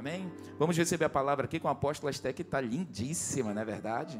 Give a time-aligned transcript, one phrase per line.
[0.00, 0.32] Amém?
[0.58, 4.18] Vamos receber a palavra aqui com a apóstola Esté, que está lindíssima, não é verdade?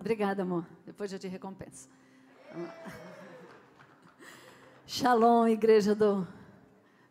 [0.00, 0.66] Obrigada, amor.
[0.84, 1.88] Depois eu te recompenso.
[4.84, 6.26] Shalom, igreja do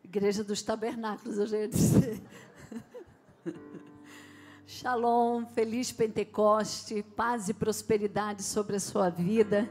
[0.03, 2.21] Igreja dos Tabernáculos, eu já ia dizer.
[4.67, 9.69] Shalom, feliz Pentecoste, paz e prosperidade sobre a sua vida.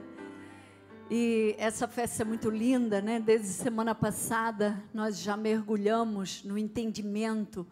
[1.10, 3.20] E essa festa é muito linda, né?
[3.20, 7.66] Desde semana passada nós já mergulhamos no entendimento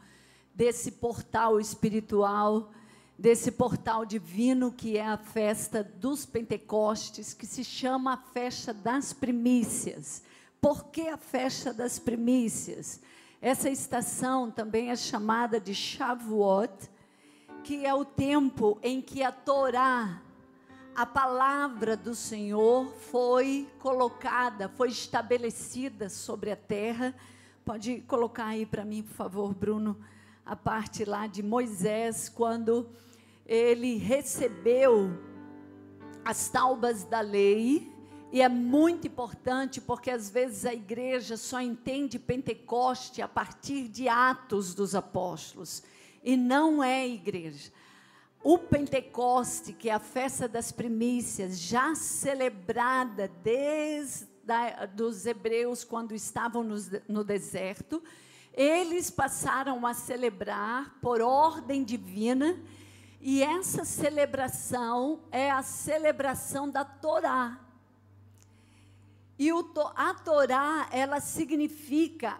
[0.54, 2.70] desse portal espiritual,
[3.18, 9.14] desse portal divino que é a festa dos Pentecostes, que se chama a festa das
[9.14, 10.22] primícias.
[10.60, 13.00] Por que a festa das primícias?
[13.40, 16.90] Essa estação também é chamada de Shavuot,
[17.64, 20.21] que é o tempo em que a Torá
[20.94, 27.14] a palavra do Senhor foi colocada, foi estabelecida sobre a terra.
[27.64, 29.96] Pode colocar aí para mim, por favor, Bruno,
[30.44, 32.88] a parte lá de Moisés, quando
[33.46, 35.18] ele recebeu
[36.24, 37.90] as taubas da lei.
[38.30, 44.08] E é muito importante porque às vezes a igreja só entende Pentecoste a partir de
[44.08, 45.82] Atos dos Apóstolos.
[46.22, 47.72] E não é igreja
[48.44, 56.14] o Pentecoste, que é a festa das primícias, já celebrada desde da, dos hebreus quando
[56.14, 56.76] estavam no,
[57.08, 58.02] no deserto,
[58.52, 62.60] eles passaram a celebrar por ordem divina,
[63.20, 67.58] e essa celebração é a celebração da Torá.
[69.38, 72.38] E o, a Torá, ela significa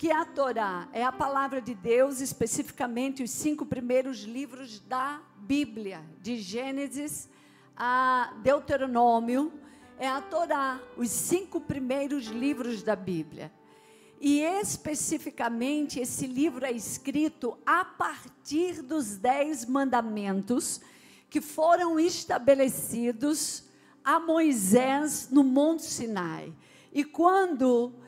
[0.00, 0.88] que é a Torá?
[0.94, 7.28] É a palavra de Deus, especificamente os cinco primeiros livros da Bíblia, de Gênesis
[7.76, 9.52] a Deuteronômio,
[9.98, 13.52] é a Torá, os cinco primeiros livros da Bíblia.
[14.18, 20.80] E especificamente esse livro é escrito a partir dos dez mandamentos
[21.28, 23.64] que foram estabelecidos
[24.02, 26.54] a Moisés no Monte Sinai.
[26.90, 27.99] E quando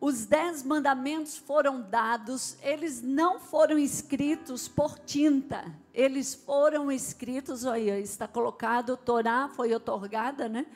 [0.00, 7.98] os dez mandamentos foram dados, eles não foram escritos por tinta, eles foram escritos, olha,
[7.98, 10.66] está colocado, Torá foi otorgada, né?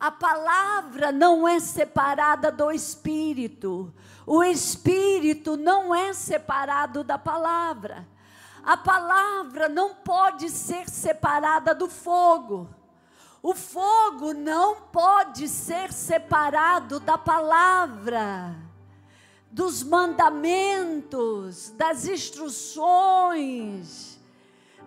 [0.01, 3.93] A palavra não é separada do Espírito.
[4.25, 8.07] O Espírito não é separado da palavra.
[8.63, 12.67] A palavra não pode ser separada do fogo.
[13.43, 18.55] O fogo não pode ser separado da palavra,
[19.51, 24.10] dos mandamentos, das instruções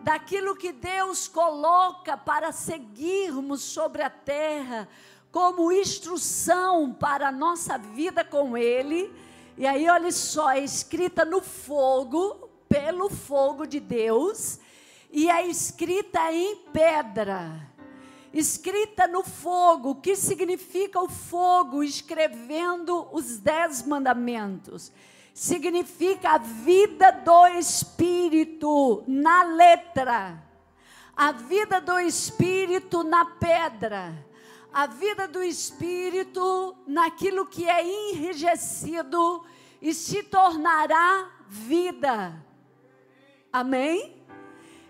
[0.04, 4.86] daquilo que Deus coloca para seguirmos sobre a terra
[5.32, 9.10] como instrução para a nossa vida com Ele.
[9.56, 14.60] E aí, olha só, é escrita no fogo, pelo fogo de Deus,
[15.10, 17.72] e é escrita em pedra.
[18.30, 21.82] Escrita no fogo, o que significa o fogo?
[21.82, 24.92] Escrevendo os dez mandamentos
[25.34, 30.40] significa a vida do Espírito na letra,
[31.16, 34.14] a vida do Espírito na pedra,
[34.72, 39.44] a vida do Espírito naquilo que é enrijecido
[39.82, 42.40] e se tornará vida.
[43.52, 44.24] Amém?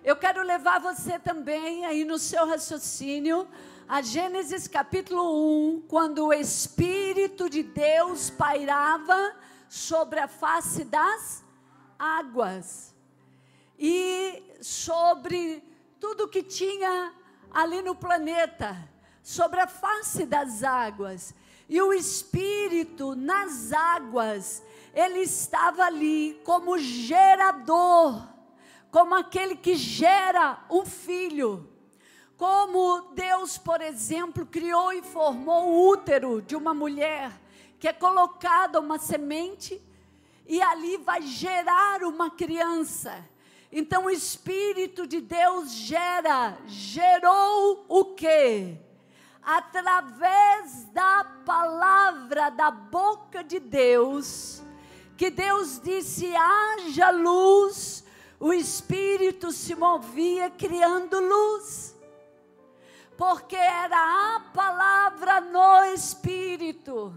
[0.05, 3.49] Eu quero levar você também aí no seu raciocínio
[3.89, 9.35] a Gênesis capítulo 1, quando o Espírito de Deus pairava
[9.75, 11.45] sobre a face das
[11.99, 12.95] águas
[13.77, 15.65] e sobre
[15.99, 17.13] tudo que tinha
[17.51, 18.89] ali no planeta,
[19.21, 21.35] sobre a face das águas.
[21.69, 24.63] E o Espírito nas águas,
[24.95, 28.29] ele estava ali como gerador,
[28.93, 31.69] como aquele que gera um filho.
[32.37, 37.33] Como Deus, por exemplo, criou e formou o útero de uma mulher
[37.85, 39.79] que é colocada uma semente
[40.47, 43.23] e ali vai gerar uma criança.
[43.71, 48.79] Então o Espírito de Deus gera, gerou o quê?
[49.43, 54.63] Através da palavra da boca de Deus,
[55.15, 58.03] que Deus disse: haja luz,
[58.41, 61.95] o Espírito se movia criando luz.
[63.15, 67.15] Porque era a palavra no Espírito.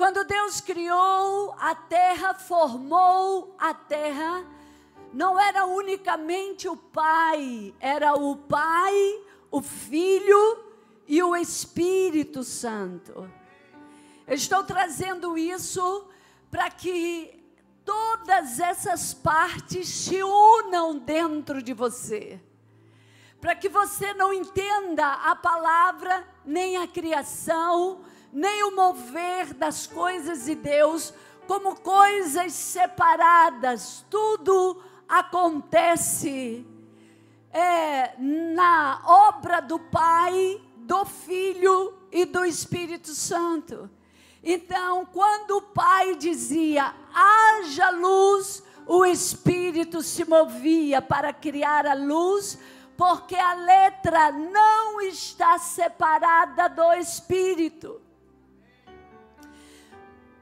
[0.00, 4.46] Quando Deus criou a terra, formou a terra,
[5.12, 8.94] não era unicamente o Pai, era o Pai,
[9.50, 10.64] o Filho
[11.06, 13.30] e o Espírito Santo.
[14.26, 16.08] Eu estou trazendo isso
[16.50, 17.38] para que
[17.84, 22.40] todas essas partes se unam dentro de você.
[23.38, 30.44] Para que você não entenda a palavra, nem a criação, nem o mover das coisas
[30.44, 31.12] de Deus
[31.46, 34.04] como coisas separadas.
[34.08, 36.64] Tudo acontece
[37.52, 43.90] é, na obra do Pai, do Filho e do Espírito Santo.
[44.42, 52.58] Então, quando o Pai dizia: haja luz, o Espírito se movia para criar a luz,
[52.96, 58.00] porque a letra não está separada do Espírito.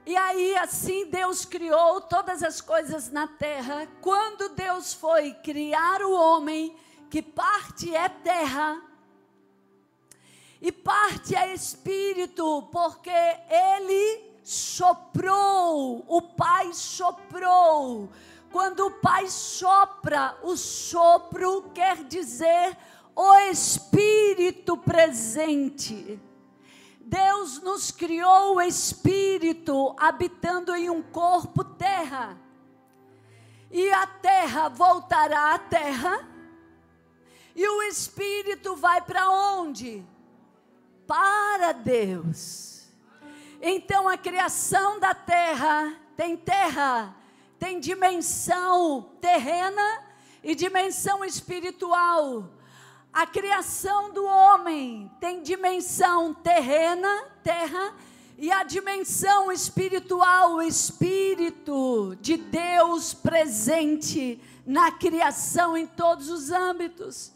[0.09, 3.87] E aí, assim, Deus criou todas as coisas na terra.
[4.01, 6.75] Quando Deus foi criar o homem,
[7.11, 8.81] que parte é terra
[10.59, 18.09] e parte é espírito, porque ele soprou, o Pai soprou.
[18.51, 22.75] Quando o Pai sopra, o sopro quer dizer
[23.15, 26.19] o Espírito presente.
[27.09, 32.37] Deus nos criou o espírito habitando em um corpo terra.
[33.71, 36.29] E a terra voltará à terra.
[37.55, 40.05] E o espírito vai para onde?
[41.07, 42.87] Para Deus.
[43.59, 47.15] Então a criação da terra tem terra,
[47.57, 50.03] tem dimensão terrena
[50.43, 52.58] e dimensão espiritual.
[53.11, 57.93] A criação do homem tem dimensão terrena, terra,
[58.37, 67.33] e a dimensão espiritual, o Espírito de Deus presente na criação em todos os âmbitos.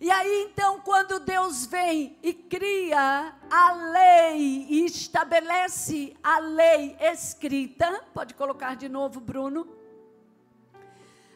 [0.00, 8.04] E aí então, quando Deus vem e cria a lei e estabelece a lei escrita,
[8.12, 9.66] pode colocar de novo, Bruno,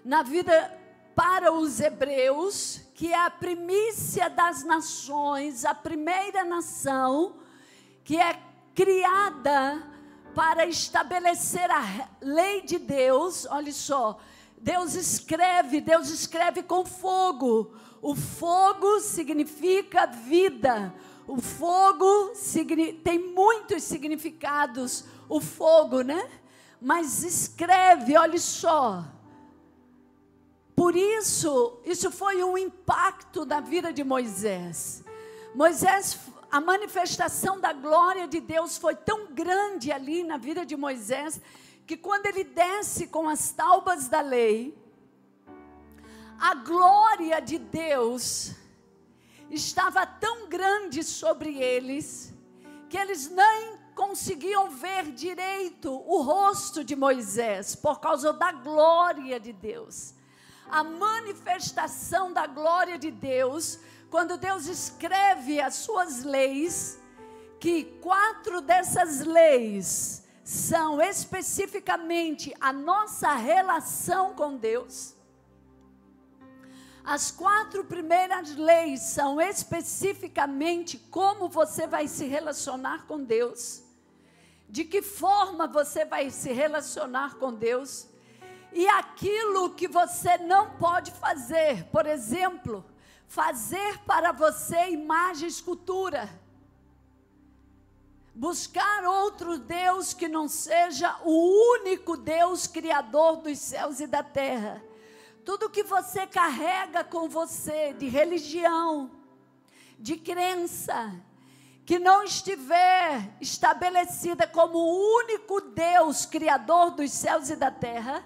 [0.04, 0.77] na vida
[1.18, 7.34] para os hebreus, que é a primícia das nações, a primeira nação
[8.04, 8.40] que é
[8.72, 9.82] criada
[10.32, 13.48] para estabelecer a lei de Deus.
[13.50, 14.20] Olha só,
[14.58, 17.74] Deus escreve, Deus escreve com fogo.
[18.00, 20.94] O fogo significa vida.
[21.26, 22.32] O fogo
[23.02, 26.30] tem muitos significados, o fogo, né?
[26.80, 29.17] Mas escreve, olha só.
[30.78, 35.02] Por isso, isso foi um impacto da vida de Moisés.
[35.52, 36.16] Moisés,
[36.52, 41.40] a manifestação da glória de Deus foi tão grande ali na vida de Moisés,
[41.84, 44.78] que quando ele desce com as taubas da lei,
[46.38, 48.52] a glória de Deus
[49.50, 52.32] estava tão grande sobre eles,
[52.88, 59.52] que eles nem conseguiam ver direito o rosto de Moisés, por causa da glória de
[59.52, 60.16] Deus
[60.70, 63.78] a manifestação da glória de Deus,
[64.10, 66.98] quando Deus escreve as suas leis,
[67.58, 75.14] que quatro dessas leis são especificamente a nossa relação com Deus.
[77.04, 83.82] As quatro primeiras leis são especificamente como você vai se relacionar com Deus,
[84.68, 88.06] de que forma você vai se relacionar com Deus
[88.72, 92.84] e aquilo que você não pode fazer, por exemplo,
[93.26, 96.28] fazer para você imagem escultura.
[98.34, 104.82] Buscar outro Deus que não seja o único Deus criador dos céus e da terra.
[105.44, 109.10] Tudo que você carrega com você de religião,
[109.98, 111.12] de crença,
[111.84, 118.22] que não estiver estabelecida como o único Deus criador dos céus e da terra,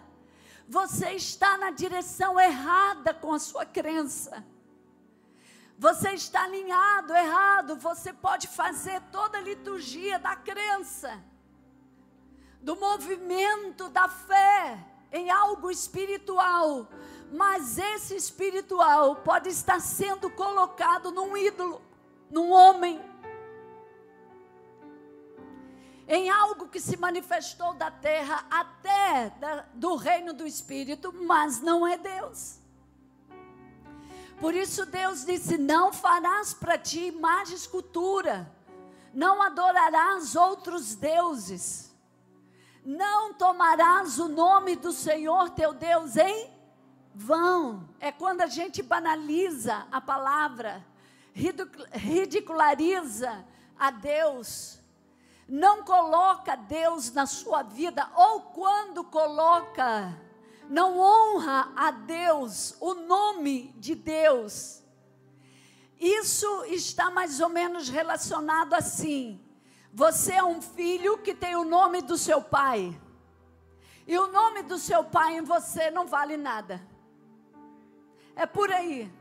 [0.77, 4.43] você está na direção errada com a sua crença.
[5.79, 7.77] Você está alinhado, errado.
[7.77, 11.23] Você pode fazer toda a liturgia da crença.
[12.63, 14.79] do movimento da fé
[15.11, 16.89] em algo espiritual,
[17.33, 21.83] mas esse espiritual pode estar sendo colocado num ídolo,
[22.31, 23.01] num homem,
[26.13, 31.87] em algo que se manifestou da terra até da, do reino do espírito, mas não
[31.87, 32.59] é Deus.
[34.39, 38.47] Por isso Deus disse: Não farás para ti imagem escultura,
[39.15, 41.91] não adorarás outros deuses,
[42.85, 46.51] não tomarás o nome do Senhor teu Deus em
[47.15, 47.89] vão.
[47.99, 50.85] É quando a gente banaliza a palavra,
[51.33, 53.43] ridiculariza
[53.79, 54.82] a Deus,
[55.53, 60.19] não coloca Deus na sua vida, ou quando coloca,
[60.67, 64.83] não honra a Deus, o nome de Deus.
[66.01, 69.39] Isso está mais ou menos relacionado assim.
[69.93, 72.99] Você é um filho que tem o nome do seu pai.
[74.07, 76.81] E o nome do seu pai em você não vale nada.
[78.35, 79.13] É por aí.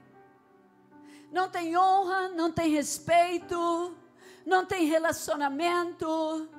[1.30, 3.98] Não tem honra, não tem respeito,
[4.46, 6.50] não tem relacionamento.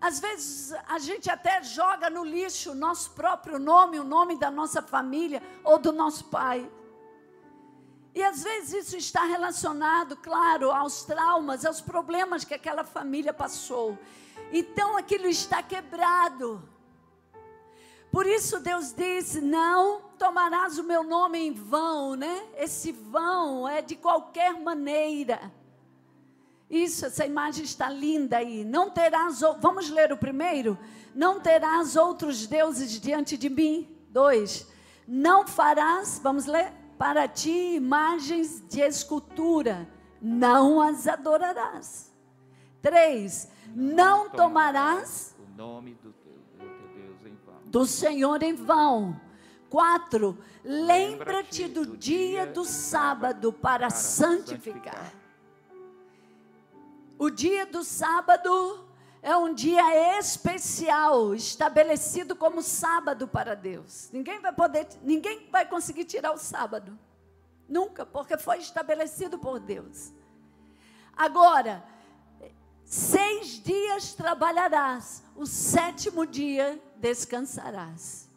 [0.00, 4.50] Às vezes a gente até joga no lixo o nosso próprio nome, o nome da
[4.50, 6.70] nossa família ou do nosso pai.
[8.14, 13.98] E às vezes isso está relacionado, claro, aos traumas, aos problemas que aquela família passou.
[14.52, 16.66] Então aquilo está quebrado.
[18.10, 22.46] Por isso Deus disse: Não tomarás o meu nome em vão, né?
[22.56, 25.52] Esse vão é de qualquer maneira.
[26.68, 28.64] Isso, essa imagem está linda aí.
[28.64, 30.78] Não terás, vamos ler o primeiro?
[31.14, 33.96] Não terás outros deuses diante de mim.
[34.10, 34.66] Dois.
[35.06, 36.72] Não farás, vamos ler?
[36.98, 39.88] para ti imagens de escultura,
[40.20, 42.12] não as adorarás.
[42.80, 47.54] Três, não tomarás o nome do teu, do teu Deus em vão.
[47.66, 49.20] Do Senhor em vão.
[49.68, 55.12] Quatro, lembra-te do dia do sábado para santificar.
[57.18, 58.86] O dia do sábado
[59.22, 64.10] é um dia especial, estabelecido como sábado para Deus.
[64.12, 66.96] Ninguém vai poder, ninguém vai conseguir tirar o sábado.
[67.68, 70.12] Nunca, porque foi estabelecido por Deus.
[71.16, 71.82] Agora,
[72.84, 78.28] seis dias trabalharás, o sétimo dia descansarás.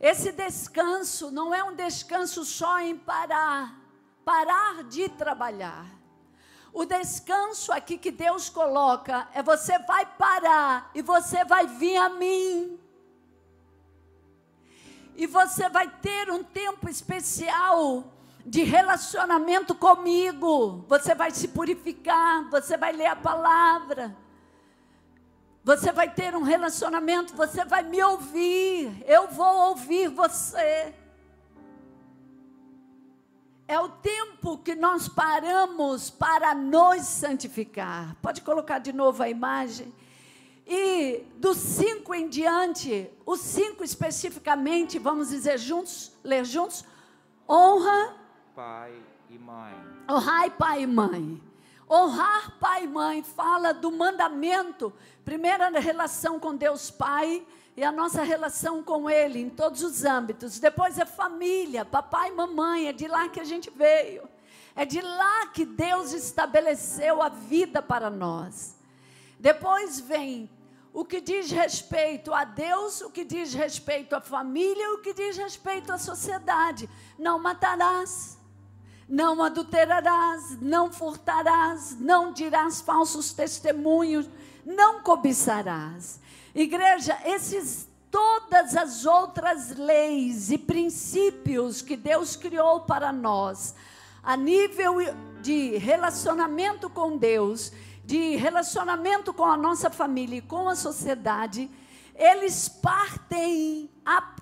[0.00, 3.80] Esse descanso não é um descanso só em parar,
[4.24, 6.03] parar de trabalhar
[6.74, 12.08] o descanso aqui que Deus coloca é você vai parar e você vai vir a
[12.08, 12.80] mim.
[15.14, 18.12] E você vai ter um tempo especial
[18.44, 20.84] de relacionamento comigo.
[20.88, 24.16] Você vai se purificar, você vai ler a palavra.
[25.62, 29.00] Você vai ter um relacionamento, você vai me ouvir.
[29.06, 30.92] Eu vou ouvir você.
[33.66, 38.14] É o tempo que nós paramos para nos santificar.
[38.20, 39.92] Pode colocar de novo a imagem.
[40.66, 46.84] E dos cinco em diante, os cinco especificamente, vamos dizer juntos, ler juntos:
[47.48, 48.14] honra,
[48.54, 48.92] pai
[49.30, 49.74] e mãe.
[50.10, 51.42] Honrar pai e mãe.
[51.88, 54.92] Honrar pai e mãe fala do mandamento,
[55.24, 60.04] primeiro na relação com Deus Pai e a nossa relação com Ele em todos os
[60.04, 60.58] âmbitos.
[60.58, 64.28] Depois é família, papai e mamãe, é de lá que a gente veio.
[64.76, 68.76] É de lá que Deus estabeleceu a vida para nós.
[69.38, 70.50] Depois vem
[70.92, 75.36] o que diz respeito a Deus, o que diz respeito à família, o que diz
[75.36, 76.88] respeito à sociedade.
[77.18, 78.38] Não matarás,
[79.08, 84.28] não adulterarás, não furtarás, não dirás falsos testemunhos,
[84.64, 86.20] não cobiçarás.
[86.54, 93.74] Igreja, esses todas as outras leis e princípios que Deus criou para nós,
[94.22, 94.98] a nível
[95.42, 97.72] de relacionamento com Deus,
[98.04, 101.68] de relacionamento com a nossa família e com a sociedade,
[102.14, 104.36] eles partem a,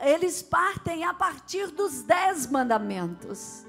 [0.00, 3.66] eles partem a partir dos dez mandamentos.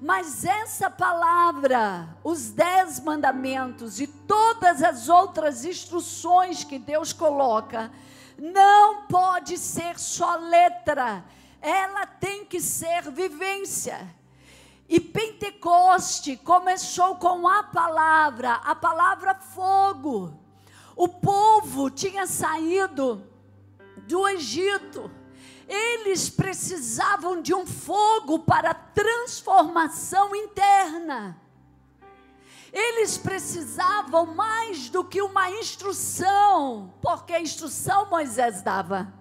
[0.00, 7.92] Mas essa palavra, os dez mandamentos e todas as outras instruções que Deus coloca,
[8.38, 11.22] não pode ser só letra,
[11.60, 14.08] ela tem que ser vivência.
[14.88, 20.32] E Pentecoste começou com a palavra, a palavra fogo.
[20.96, 23.22] O povo tinha saído
[24.08, 25.10] do Egito
[25.70, 31.40] eles precisavam de um fogo para transformação interna.
[32.72, 39.14] Eles precisavam mais do que uma instrução, porque a instrução Moisés dava.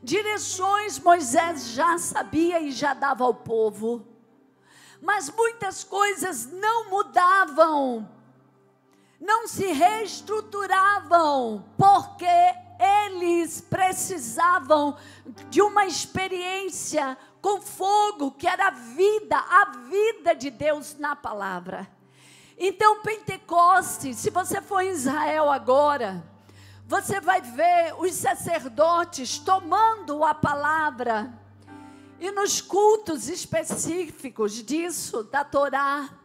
[0.00, 4.06] Direções Moisés já sabia e já dava ao povo.
[5.02, 8.08] Mas muitas coisas não mudavam,
[9.20, 12.26] não se reestruturavam, porque
[12.80, 14.96] eles precisavam
[15.50, 21.88] de uma experiência com fogo, que era a vida, a vida de Deus na palavra.
[22.58, 26.22] Então, Pentecostes, se você for em Israel agora,
[26.86, 31.32] você vai ver os sacerdotes tomando a palavra
[32.18, 36.19] e nos cultos específicos disso, da Torá,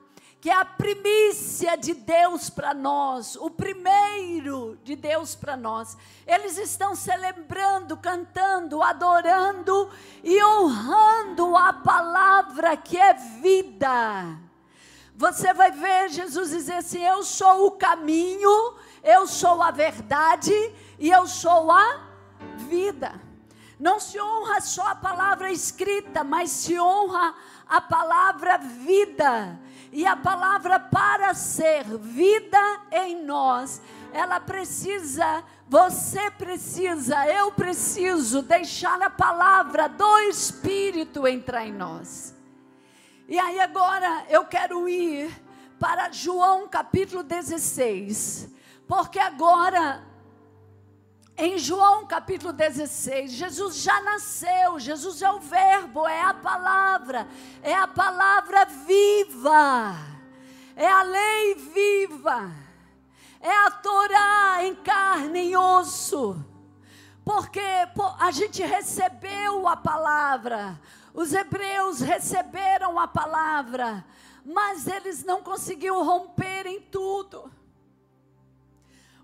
[0.46, 5.98] que é a primícia de Deus para nós, o primeiro de Deus para nós.
[6.28, 9.90] Eles estão celebrando, cantando, adorando
[10.24, 14.38] e honrando a palavra que é vida.
[15.16, 20.54] Você vai ver Jesus dizer assim: Eu sou o caminho, eu sou a verdade
[21.00, 22.02] e eu sou a
[22.70, 23.20] vida.
[23.80, 27.34] Não se honra só a palavra escrita, mas se honra
[27.68, 29.60] a palavra vida.
[29.96, 39.02] E a palavra para ser vida em nós, ela precisa, você precisa, eu preciso deixar
[39.02, 42.36] a palavra do Espírito entrar em nós.
[43.26, 45.34] E aí agora eu quero ir
[45.80, 48.50] para João capítulo 16,
[48.86, 50.04] porque agora
[51.38, 57.28] em João capítulo 16, Jesus já nasceu, Jesus é o Verbo, é a palavra,
[57.62, 59.96] é a palavra viva,
[60.76, 62.52] é a lei viva,
[63.42, 66.42] é a Torá em carne e osso,
[67.26, 67.60] porque
[68.20, 70.80] a gente recebeu a palavra,
[71.14, 74.06] os hebreus receberam a palavra,
[74.46, 77.52] mas eles não conseguiram romper em tudo.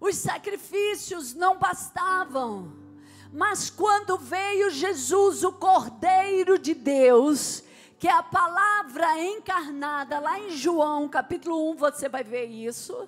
[0.01, 2.73] Os sacrifícios não bastavam.
[3.31, 7.63] Mas quando veio Jesus, o Cordeiro de Deus,
[7.99, 13.07] que é a palavra encarnada, lá em João capítulo 1, você vai ver isso.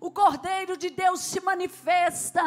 [0.00, 2.42] O Cordeiro de Deus se manifesta,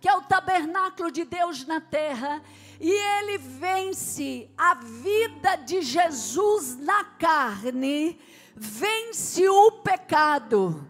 [0.00, 2.42] que é o tabernáculo de Deus na terra,
[2.80, 8.18] e ele vence a vida de Jesus na carne,
[8.56, 10.88] vence o pecado.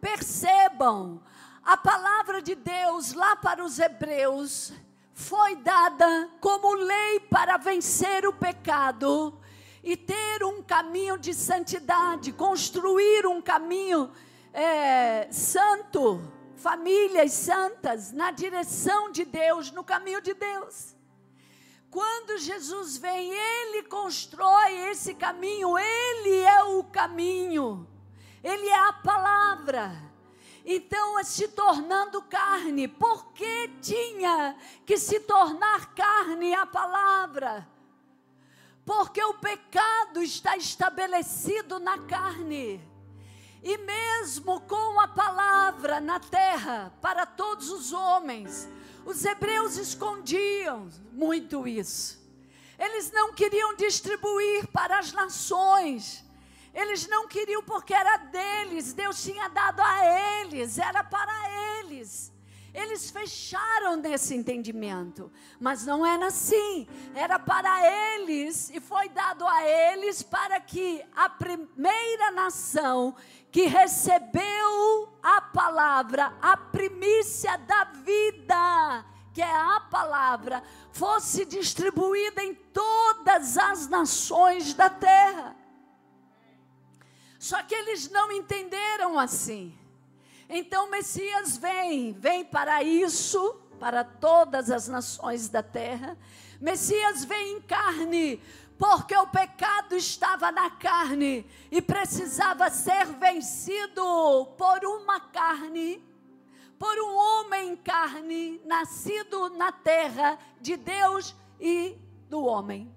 [0.00, 1.20] Percebam,
[1.66, 4.72] a palavra de Deus lá para os hebreus
[5.12, 9.38] foi dada como lei para vencer o pecado
[9.82, 14.12] e ter um caminho de santidade, construir um caminho
[14.52, 20.96] é, santo famílias santas na direção de Deus, no caminho de Deus.
[21.90, 27.86] Quando Jesus vem, Ele constrói esse caminho, Ele é o caminho,
[28.42, 30.15] Ele é a palavra.
[30.68, 37.64] Então, se tornando carne, por que tinha que se tornar carne a palavra?
[38.84, 42.84] Porque o pecado está estabelecido na carne.
[43.62, 48.68] E mesmo com a palavra na terra para todos os homens,
[49.04, 52.20] os hebreus escondiam muito isso.
[52.76, 56.25] Eles não queriam distribuir para as nações.
[56.76, 61.32] Eles não queriam porque era deles, Deus tinha dado a eles, era para
[61.80, 62.30] eles.
[62.74, 66.86] Eles fecharam nesse entendimento, mas não era assim.
[67.14, 73.16] Era para eles e foi dado a eles para que a primeira nação
[73.50, 80.62] que recebeu a palavra, a primícia da vida, que é a palavra,
[80.92, 85.56] fosse distribuída em todas as nações da terra.
[87.38, 89.76] Só que eles não entenderam assim.
[90.48, 96.16] Então o Messias vem, vem para isso, para todas as nações da terra.
[96.60, 98.40] Messias vem em carne,
[98.78, 106.02] porque o pecado estava na carne e precisava ser vencido por uma carne,
[106.78, 111.96] por um homem em carne, nascido na terra de Deus e
[112.28, 112.94] do homem.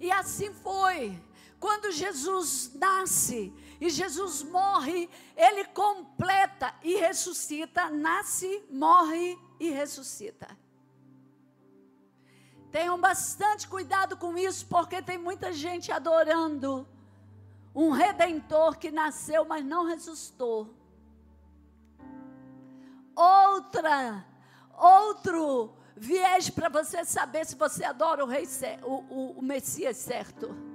[0.00, 1.20] E assim foi.
[1.60, 10.48] Quando Jesus nasce e Jesus morre, ele completa e ressuscita, nasce, morre e ressuscita.
[12.70, 16.86] Tenham bastante cuidado com isso, porque tem muita gente adorando
[17.74, 20.74] um redentor que nasceu, mas não ressuscitou.
[23.16, 24.24] Outra,
[24.76, 28.46] outro viés para você saber se você adora o, rei,
[28.82, 30.67] o, o, o Messias certo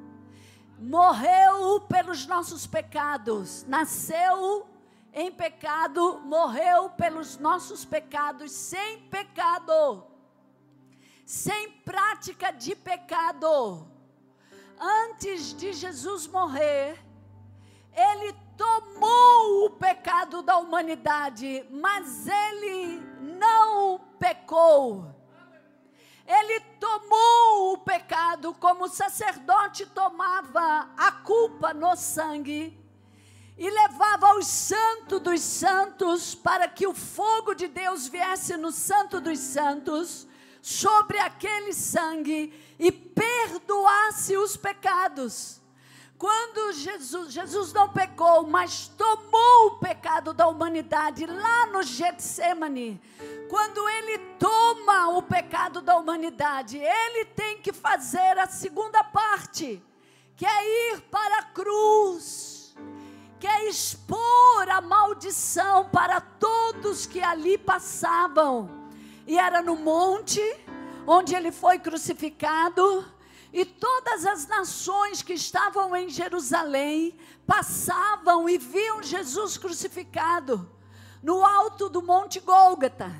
[0.79, 4.67] morreu pelos nossos pecados, nasceu
[5.13, 10.03] em pecado, morreu pelos nossos pecados, sem pecado,
[11.25, 13.87] sem prática de pecado.
[14.79, 16.99] Antes de Jesus morrer,
[17.95, 25.13] ele tomou o pecado da humanidade, mas ele não pecou.
[26.25, 32.79] Ele tomou o pecado como o sacerdote tomava a culpa no sangue
[33.57, 39.21] e levava ao santo dos santos para que o fogo de Deus viesse no santo
[39.21, 40.27] dos santos
[40.61, 45.61] sobre aquele sangue e perdoasse os pecados.
[46.17, 53.01] Quando Jesus, Jesus não pecou, mas tomou o pecado da humanidade lá no Getsemane,
[53.49, 59.83] quando ele toma o pecado da humanidade, ele tem que fazer a segunda parte,
[60.35, 62.75] que é ir para a cruz,
[63.39, 68.69] que é expor a maldição para todos que ali passavam.
[69.27, 70.41] E era no monte
[71.05, 73.05] onde ele foi crucificado
[73.53, 80.69] e todas as nações que estavam em Jerusalém passavam e viam Jesus crucificado
[81.21, 83.13] no alto do Monte Gólgota.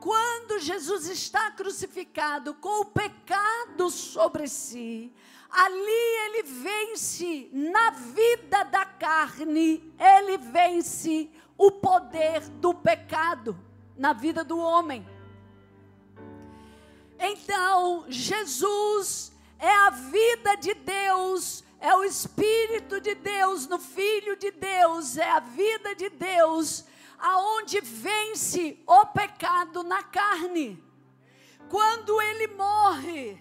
[0.00, 5.14] Quando Jesus está crucificado com o pecado sobre si,
[5.48, 13.56] ali ele vence na vida da carne, ele vence o poder do pecado
[13.96, 15.06] na vida do homem.
[17.24, 24.50] Então, Jesus é a vida de Deus, é o Espírito de Deus no Filho de
[24.50, 26.84] Deus, é a vida de Deus,
[27.20, 30.82] aonde vence o pecado na carne.
[31.68, 33.40] Quando ele morre,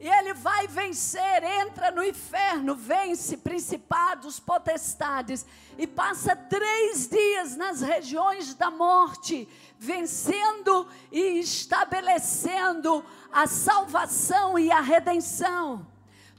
[0.00, 5.44] e ele vai vencer, entra no inferno, vence principados, potestades,
[5.76, 9.46] e passa três dias nas regiões da morte,
[9.78, 15.86] vencendo e estabelecendo a salvação e a redenção.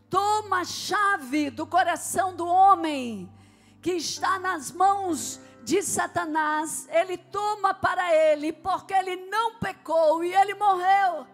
[0.09, 3.31] Toma a chave do coração do homem
[3.79, 10.33] que está nas mãos de Satanás, ele toma para ele, porque ele não pecou e
[10.33, 11.27] ele morreu.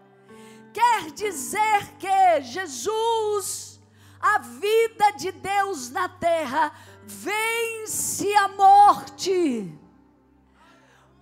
[0.78, 3.80] Quer dizer que Jesus,
[4.20, 6.72] a vida de Deus na terra,
[7.04, 9.76] vence a morte.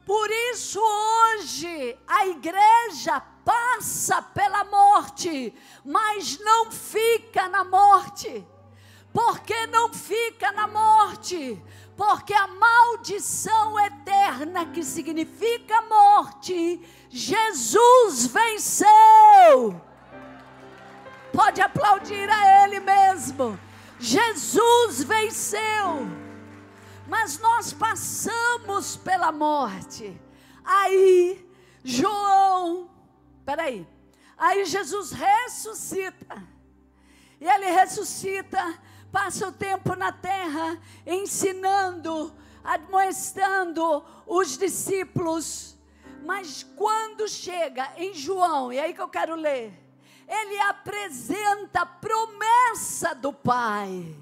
[0.05, 8.47] Por isso, hoje, a igreja passa pela morte, mas não fica na morte.
[9.11, 11.59] Por que não fica na morte?
[11.97, 16.79] Porque a maldição eterna, que significa morte,
[17.17, 19.81] Jesus venceu.
[21.33, 23.59] Pode aplaudir a Ele mesmo.
[23.99, 26.27] Jesus venceu
[27.07, 30.21] mas nós passamos pela morte.
[30.65, 31.49] Aí,
[31.85, 32.91] João,
[33.45, 33.87] peraí,
[34.37, 36.43] aí Jesus ressuscita,
[37.41, 38.79] e ele ressuscita,
[39.13, 45.76] passa o tempo na terra, ensinando, admoestando os discípulos,
[46.27, 49.73] mas quando chega em João, e aí que eu quero ler,
[50.29, 54.13] ele apresenta a promessa do Pai,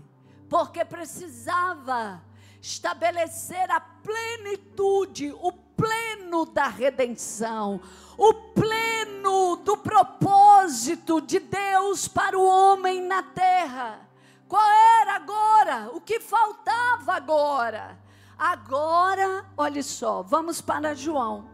[0.46, 2.22] porque precisava
[2.60, 7.80] estabelecer a plenitude, o pleno da redenção,
[8.18, 14.06] o pleno do propósito de Deus para o homem na terra.
[14.46, 14.62] Qual
[15.00, 15.90] era agora?
[15.94, 17.98] O que faltava agora?
[18.36, 21.53] Agora, olhe só, vamos para João,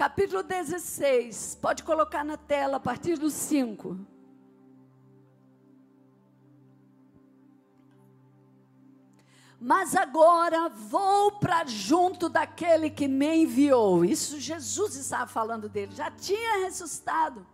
[0.00, 1.58] capítulo 16.
[1.60, 3.98] Pode colocar na tela a partir do 5.
[9.62, 14.02] mas agora vou para junto daquele que me enviou.
[14.02, 17.46] Isso Jesus estava falando dele, já tinha ressuscitado.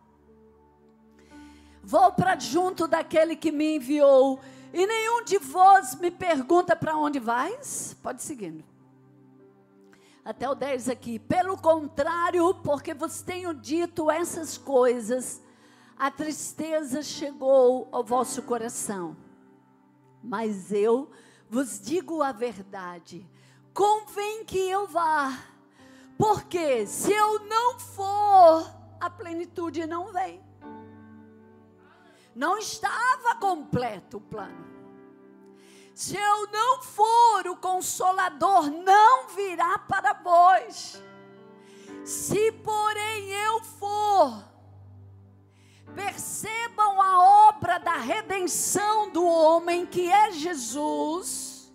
[1.83, 4.39] Vou para junto daquele que me enviou,
[4.73, 7.97] e nenhum de vós me pergunta para onde vais?
[8.01, 8.65] Pode seguir.
[10.27, 11.21] Até o 10 aqui.
[11.21, 15.41] Pelo contrário, porque vos tenho dito essas coisas,
[15.97, 19.17] a tristeza chegou ao vosso coração.
[20.21, 21.09] Mas eu
[21.49, 23.25] vos digo a verdade:
[23.73, 25.33] convém que eu vá,
[26.19, 30.45] porque se eu não for, a plenitude não vem.
[32.35, 34.76] Não estava completo o plano.
[35.97, 41.03] Se eu não for, o consolador não virá para vós.
[42.05, 44.45] Se, porém, eu for,
[45.95, 51.73] percebam a obra da redenção do homem que é Jesus,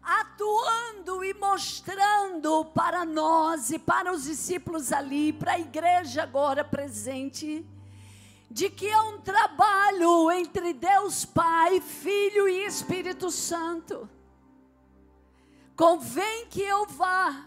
[0.00, 7.66] atuando e mostrando para nós e para os discípulos ali, para a igreja agora presente,
[8.50, 14.08] de que é um trabalho entre Deus Pai, Filho e Espírito Santo.
[15.76, 17.46] Convém que eu vá.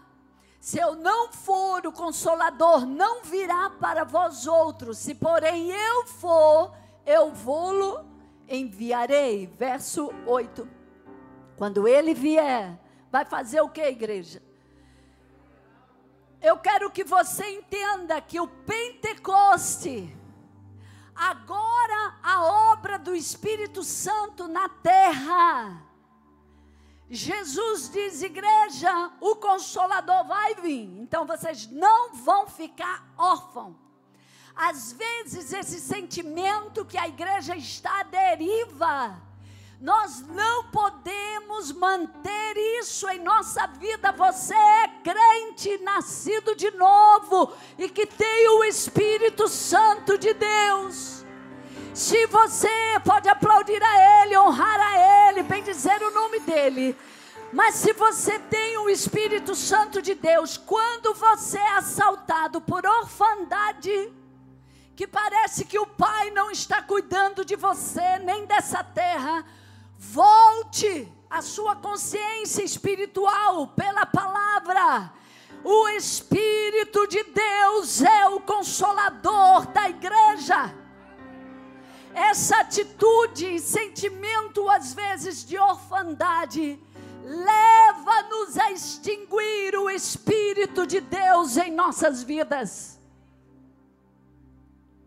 [0.60, 4.96] Se eu não for, o consolador não virá para vós outros.
[4.98, 6.72] Se porém eu for,
[7.04, 8.04] eu vou-lo
[8.48, 9.46] enviarei.
[9.58, 10.68] Verso 8.
[11.56, 12.78] Quando ele vier,
[13.10, 14.42] vai fazer o que, igreja?
[16.40, 20.16] Eu quero que você entenda que o Pentecoste,
[21.14, 25.82] agora a obra do Espírito Santo na terra,
[27.10, 30.98] Jesus diz, igreja, o consolador vai vir.
[30.98, 33.76] Então vocês não vão ficar órfãos.
[34.54, 39.20] Às vezes esse sentimento que a igreja está deriva,
[39.82, 44.12] nós não podemos manter isso em nossa vida.
[44.12, 51.24] Você é crente, nascido de novo e que tem o Espírito Santo de Deus.
[51.92, 52.70] Se você
[53.04, 56.96] pode aplaudir a Ele, honrar a Ele, bem dizer o nome dEle.
[57.52, 64.12] Mas se você tem o Espírito Santo de Deus, quando você é assaltado por orfandade,
[64.94, 69.44] que parece que o Pai não está cuidando de você, nem dessa terra,
[70.02, 75.12] volte a sua consciência espiritual pela palavra.
[75.64, 80.74] O Espírito de Deus é o consolador da igreja.
[82.12, 86.78] Essa atitude, sentimento às vezes de orfandade,
[87.24, 93.00] leva-nos a extinguir o Espírito de Deus em nossas vidas.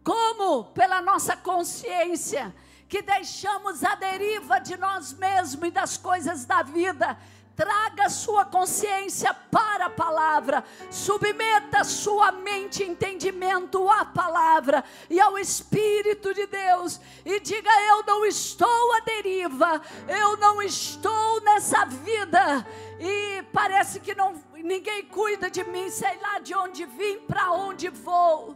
[0.04, 0.66] Como?
[0.66, 2.56] Pela nossa consciência,
[2.88, 7.18] que deixamos a deriva de nós mesmos e das coisas da vida.
[7.56, 15.38] Traga sua consciência para a palavra, submeta sua mente e entendimento à palavra e ao
[15.38, 22.68] Espírito de Deus, e diga: Eu não estou à deriva, eu não estou nessa vida,
[23.00, 27.88] e parece que não, ninguém cuida de mim, sei lá de onde vim, para onde
[27.88, 28.54] vou.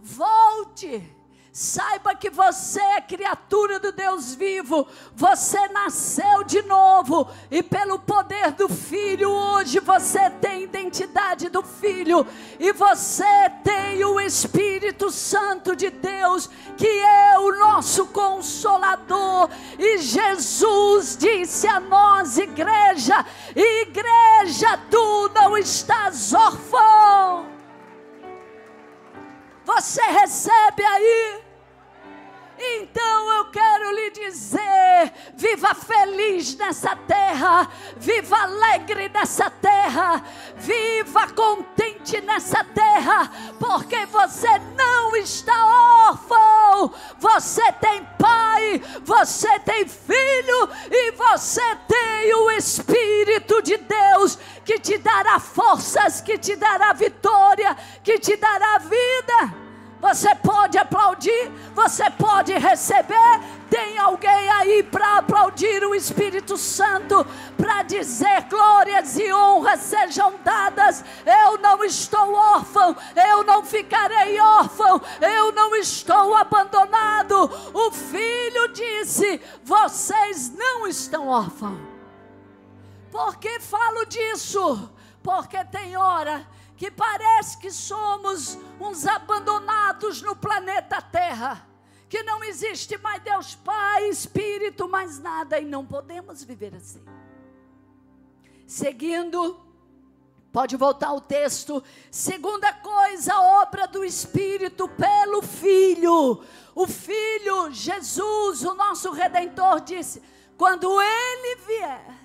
[0.00, 1.23] Volte.
[1.56, 8.50] Saiba que você é criatura do Deus vivo, você nasceu de novo, e pelo poder
[8.50, 12.26] do Filho, hoje você tem identidade do Filho,
[12.58, 21.16] e você tem o Espírito Santo de Deus, que é o nosso consolador, e Jesus
[21.16, 27.46] disse a nós, igreja: Igreja, tu não estás órfão.
[29.64, 31.43] Você recebe aí?
[32.58, 40.22] Então eu quero lhe dizer: viva feliz nessa terra, viva alegre nessa terra,
[40.56, 45.52] viva contente nessa terra, porque você não está
[46.08, 54.78] órfão, você tem pai, você tem filho e você tem o Espírito de Deus que
[54.78, 59.63] te dará forças, que te dará vitória, que te dará vida.
[60.00, 63.40] Você pode aplaudir, você pode receber.
[63.70, 67.26] Tem alguém aí para aplaudir o Espírito Santo,
[67.56, 71.04] para dizer glórias e honras sejam dadas.
[71.24, 77.50] Eu não estou órfão, eu não ficarei órfão, eu não estou abandonado.
[77.72, 81.80] O filho disse: Vocês não estão órfãos.
[83.10, 84.90] Por que falo disso?
[85.22, 91.68] Porque tem hora que parece que somos uns abandonados no planeta Terra,
[92.08, 97.04] que não existe mais Deus Pai, Espírito, mais nada, e não podemos viver assim.
[98.66, 99.60] Seguindo,
[100.52, 101.82] pode voltar ao texto.
[102.10, 106.42] Segunda coisa, obra do Espírito pelo Filho.
[106.74, 110.22] O Filho, Jesus, o nosso Redentor, disse:
[110.56, 112.23] quando Ele vier,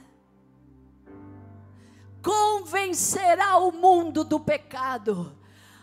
[2.22, 5.36] convencerá o mundo do pecado.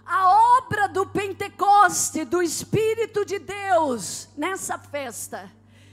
[0.05, 5.51] A obra do Pentecoste, do Espírito de Deus, nessa festa,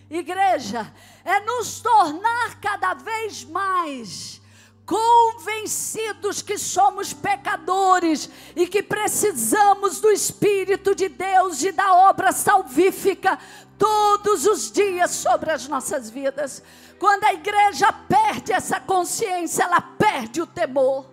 [0.10, 0.94] igreja,
[1.26, 4.42] é nos tornar cada vez mais
[4.86, 13.40] convencidos que somos pecadores e que precisamos do Espírito de Deus e da obra salvífica
[13.78, 16.62] todos os dias sobre as nossas vidas.
[17.04, 21.06] Quando a igreja perde essa consciência, ela perde o temor.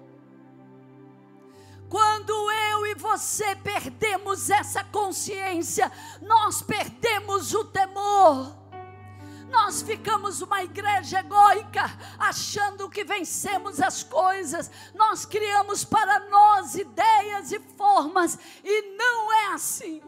[1.89, 2.31] Quando
[2.71, 5.91] eu e você perdemos essa consciência,
[6.23, 8.57] nós perdemos o temor.
[9.51, 14.71] Nós ficamos uma igreja egóica, achando que vencemos as coisas.
[14.95, 20.01] Nós criamos para nós ideias e formas, e não é assim.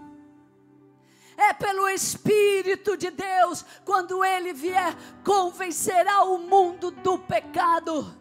[1.36, 8.14] É pelo Espírito de Deus, quando Ele vier, convencerá o mundo do pecado.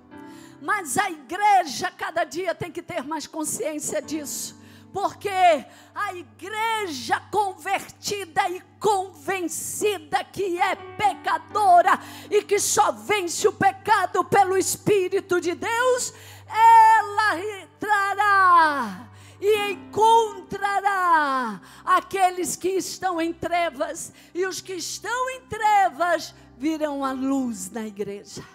[0.62, 4.62] Mas a igreja cada dia tem que ter mais consciência disso
[4.94, 14.24] porque a igreja convertida e convencida que é pecadora e que só vence o pecado
[14.26, 16.14] pelo Espírito de Deus,
[16.48, 19.11] ela entrará
[19.42, 27.12] e encontrará aqueles que estão em trevas, e os que estão em trevas virão a
[27.12, 28.46] luz na igreja.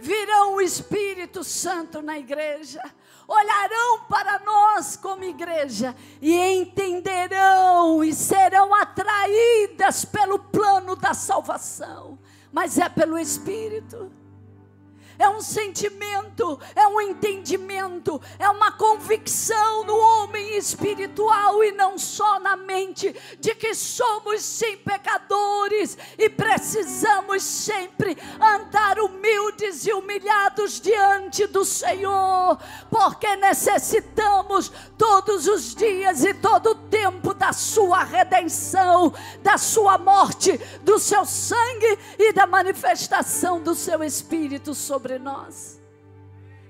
[0.00, 2.82] Virão o Espírito Santo na igreja,
[3.28, 12.18] olharão para nós como igreja e entenderão e serão atraídas pelo plano da salvação,
[12.50, 14.10] mas é pelo Espírito
[15.18, 22.38] é um sentimento, é um entendimento, é uma convicção no homem espiritual e não só
[22.40, 31.46] na mente, de que somos sim pecadores e precisamos sempre andar humildes e humilhados diante
[31.46, 32.58] do Senhor,
[32.90, 40.58] porque necessitamos todos os dias e todo o tempo da Sua redenção, da Sua morte,
[40.82, 45.82] do Seu sangue e da manifestação do Seu Espírito sobre sobre nós.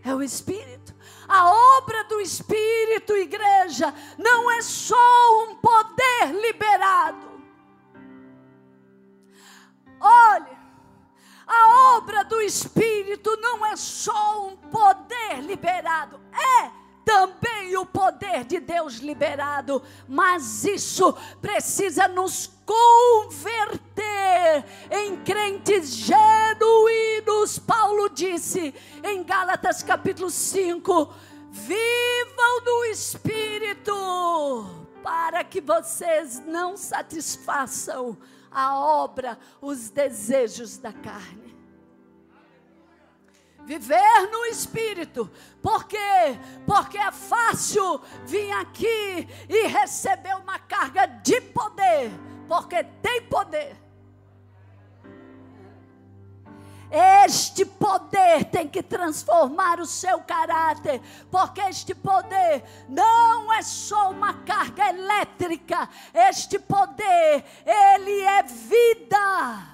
[0.03, 0.95] É o Espírito.
[1.29, 7.31] A obra do Espírito, igreja, não é só um poder liberado.
[10.01, 10.59] Olha,
[11.47, 18.61] a obra do Espírito não é só um poder liberado, é também o poder de
[18.61, 27.59] Deus liberado, mas isso precisa nos converter em crentes genuínos.
[27.59, 31.13] Paulo disse em Gálatas capítulo 5:
[31.51, 33.95] vivam no Espírito,
[35.03, 38.17] para que vocês não satisfaçam
[38.51, 41.42] a obra, os desejos da carne
[43.65, 45.31] viver no espírito.
[45.63, 46.39] Por quê?
[46.67, 52.11] Porque é fácil vir aqui e receber uma carga de poder,
[52.49, 53.77] porque tem poder.
[57.25, 64.35] Este poder tem que transformar o seu caráter, porque este poder não é só uma
[64.35, 69.73] carga elétrica, este poder, ele é vida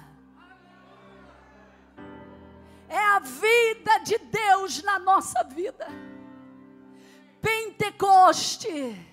[2.89, 5.87] é a vida de Deus na nossa vida.
[7.41, 9.05] Pentecoste.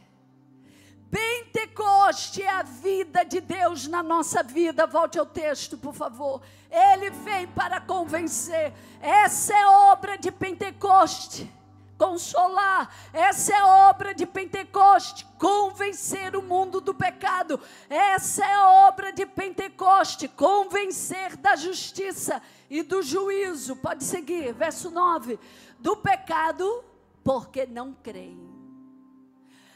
[1.11, 4.87] Pentecoste é a vida de Deus na nossa vida.
[4.87, 6.43] Volte ao texto, por favor.
[6.71, 8.73] Ele vem para convencer.
[9.01, 11.51] Essa é obra de Pentecoste.
[11.97, 15.27] Consolar, essa é obra de Pentecoste.
[15.39, 17.59] Convencer o mundo do pecado,
[17.89, 20.29] essa é obra de Pentecoste.
[20.29, 25.39] Convencer da justiça, e do juízo, pode seguir, verso 9:
[25.79, 26.85] do pecado,
[27.23, 28.55] porque não creem.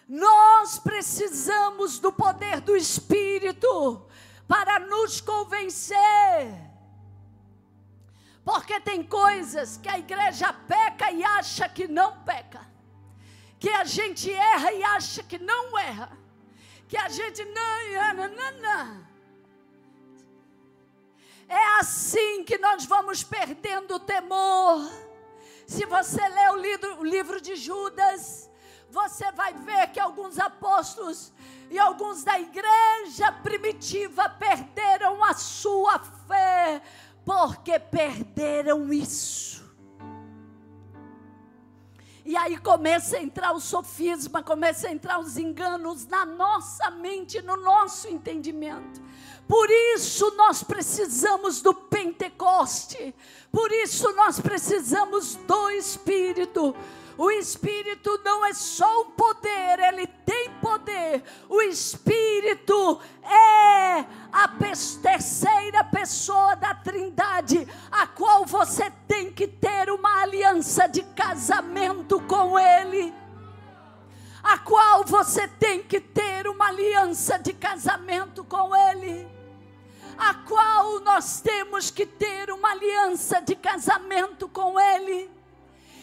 [0.08, 4.04] Nós precisamos do poder do Espírito
[4.48, 5.96] para nos convencer.
[8.44, 12.66] Porque tem coisas que a igreja peca e acha que não peca,
[13.60, 16.10] que a gente erra e acha que não erra,
[16.88, 19.09] que a gente não, não, não, não.
[21.50, 24.88] É assim que nós vamos perdendo o temor.
[25.66, 28.48] Se você ler o livro, o livro de Judas,
[28.88, 31.32] você vai ver que alguns apóstolos
[31.68, 36.80] e alguns da igreja primitiva perderam a sua fé,
[37.24, 39.68] porque perderam isso.
[42.24, 47.42] E aí começa a entrar o sofisma, começa a entrar os enganos na nossa mente,
[47.42, 49.02] no nosso entendimento.
[49.50, 53.12] Por isso nós precisamos do Pentecoste.
[53.50, 56.72] Por isso nós precisamos do Espírito.
[57.18, 61.24] O Espírito não é só um poder, ele tem poder.
[61.48, 64.48] O Espírito é a
[65.02, 72.56] terceira pessoa da Trindade, a qual você tem que ter uma aliança de casamento com
[72.56, 73.12] Ele.
[74.44, 79.39] A qual você tem que ter uma aliança de casamento com Ele
[80.20, 85.30] a qual nós temos que ter uma aliança de casamento com Ele.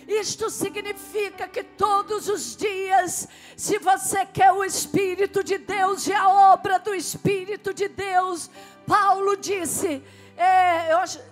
[0.07, 6.28] Isto significa que todos os dias, se você quer o Espírito de Deus e a
[6.51, 8.49] obra do Espírito de Deus,
[8.88, 10.01] Paulo disse:
[10.36, 10.89] É,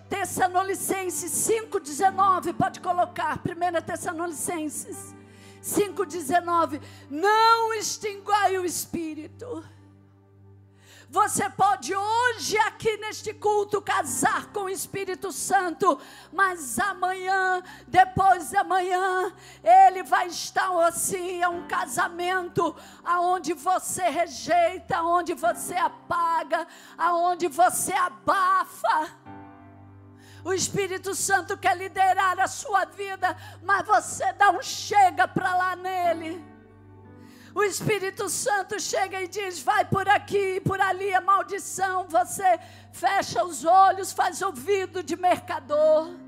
[0.08, 5.16] Tessalonicenses 5,19, pode colocar, 1 Tessalonicenses
[5.64, 6.80] 5,19.
[7.10, 9.64] Não extinguai o espírito.
[11.16, 15.98] Você pode hoje, aqui neste culto, casar com o Espírito Santo,
[16.30, 19.32] mas amanhã, depois de amanhã,
[19.64, 27.94] ele vai estar assim, é um casamento aonde você rejeita, aonde você apaga, aonde você
[27.94, 29.16] abafa.
[30.44, 36.55] O Espírito Santo quer liderar a sua vida, mas você um chega para lá nele.
[37.56, 42.06] O Espírito Santo chega e diz: vai por aqui, por ali a maldição.
[42.10, 42.60] Você
[42.92, 46.25] fecha os olhos, faz ouvido de mercador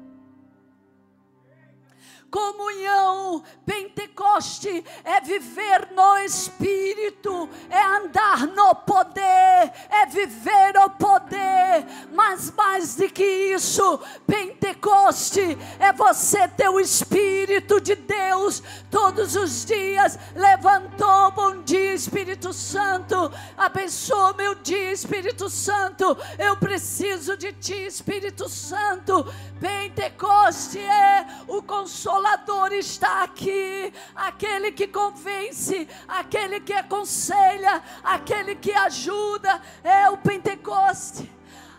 [2.32, 12.52] comunhão, Pentecoste é viver no Espírito, é andar no poder, é viver o poder, mas
[12.52, 20.18] mais do que isso, Pentecoste é você ter o Espírito de Deus todos os dias.
[20.36, 26.18] Levantou, bom dia, Espírito Santo, abençoa meu dia, Espírito Santo.
[26.38, 29.26] Eu preciso de Ti, Espírito Santo.
[29.60, 38.72] Pentecoste é o consolo Consolador está aqui, aquele que convence, aquele que aconselha, aquele que
[38.72, 41.32] ajuda, é o Pentecoste.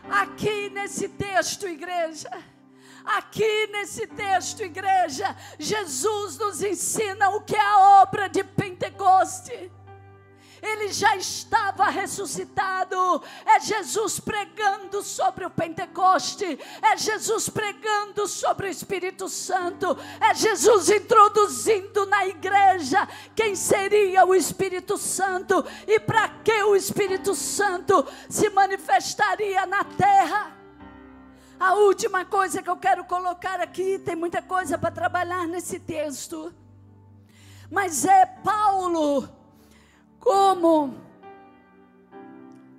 [0.08, 2.30] Aqui nesse texto, igreja.
[3.04, 9.72] Aqui nesse texto, igreja, Jesus nos ensina o que é a obra de Pentecoste
[10.62, 13.22] ele já estava ressuscitado.
[13.44, 20.90] É Jesus pregando sobre o Pentecoste, é Jesus pregando sobre o Espírito Santo, é Jesus
[20.90, 28.50] introduzindo na igreja quem seria o Espírito Santo e para que o Espírito Santo se
[28.50, 30.56] manifestaria na terra.
[31.58, 36.54] A última coisa que eu quero colocar aqui, tem muita coisa para trabalhar nesse texto,
[37.68, 39.37] mas é Paulo
[40.18, 40.94] como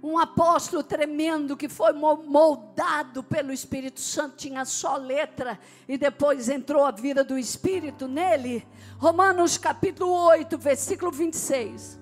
[0.02, 6.86] um apóstolo tremendo que foi moldado pelo Espírito Santo, tinha só letra e depois entrou
[6.86, 8.66] a vida do Espírito nele.
[8.98, 12.00] Romanos capítulo 8, versículo 26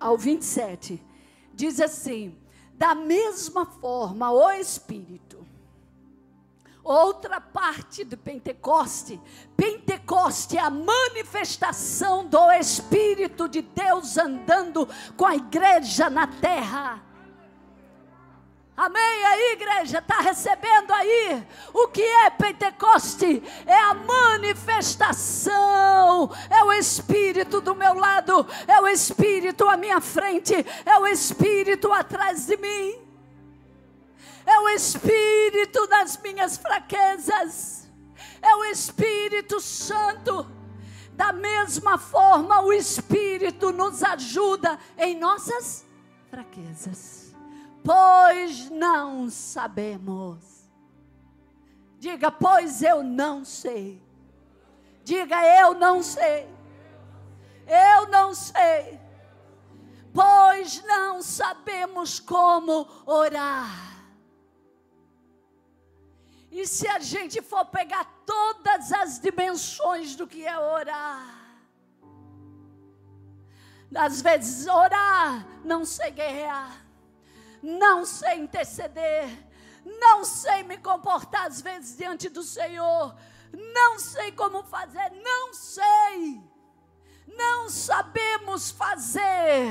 [0.00, 1.04] ao 27,
[1.52, 2.36] diz assim:
[2.72, 5.29] Da mesma forma, o Espírito
[6.82, 9.20] Outra parte do Pentecoste.
[9.56, 17.02] Pentecoste é a manifestação do Espírito de Deus andando com a igreja na terra.
[18.76, 19.26] Amém?
[19.26, 21.46] Aí, igreja, está recebendo aí?
[21.74, 23.42] O que é Pentecoste?
[23.66, 30.54] É a manifestação, é o Espírito do meu lado, é o Espírito à minha frente,
[30.86, 33.09] é o Espírito atrás de mim
[34.50, 37.88] é o Espírito das minhas fraquezas,
[38.42, 40.46] é o Espírito Santo.
[41.12, 45.86] Da mesma forma, o Espírito nos ajuda em nossas
[46.28, 47.34] fraquezas,
[47.84, 50.68] pois não sabemos.
[51.98, 54.02] Diga, pois eu não sei.
[55.04, 56.48] Diga, eu não sei.
[57.66, 58.98] Eu não sei.
[60.12, 63.90] Pois não sabemos como orar.
[66.50, 71.38] E se a gente for pegar todas as dimensões do que é orar,
[73.94, 76.84] às vezes orar, não sei guerrear,
[77.62, 79.28] não sei interceder,
[79.84, 83.14] não sei me comportar às vezes diante do Senhor,
[83.52, 86.40] não sei como fazer, não sei,
[87.28, 89.68] não sabemos fazer,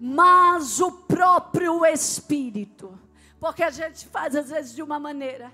[0.00, 3.03] mas o próprio Espírito
[3.44, 5.52] porque a gente faz às vezes de uma maneira,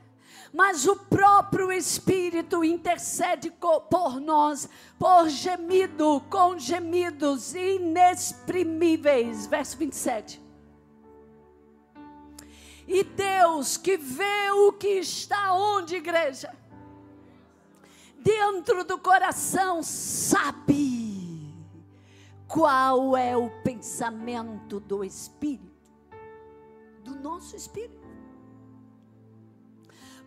[0.53, 3.53] mas o próprio Espírito intercede
[3.91, 9.49] por nós, por gemido, com gemidos inexprimíveis.
[9.49, 10.41] Verso 27.
[12.87, 16.57] E Deus que vê o que está onde, igreja?
[18.17, 21.53] Dentro do coração, sabe
[22.47, 25.70] qual é o pensamento do Espírito
[27.21, 28.01] nosso espírito.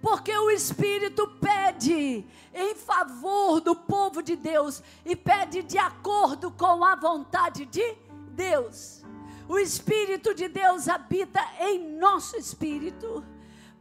[0.03, 6.83] Porque o Espírito pede em favor do povo de Deus e pede de acordo com
[6.83, 7.95] a vontade de
[8.31, 9.01] Deus.
[9.47, 13.23] O Espírito de Deus habita em nosso espírito.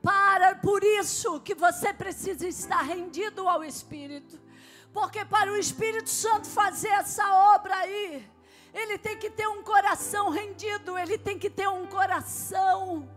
[0.01, 4.41] Para por isso que você precisa estar rendido ao Espírito.
[4.93, 8.25] Porque para o Espírito Santo fazer essa obra aí,
[8.73, 13.09] Ele tem que ter um coração rendido, ele tem que ter um coração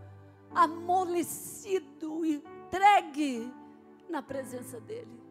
[0.53, 3.51] amolecido, entregue
[4.09, 5.21] na presença dele.